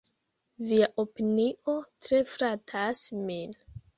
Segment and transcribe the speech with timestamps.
[0.69, 1.75] Via opinio
[2.07, 3.57] tre flatas min.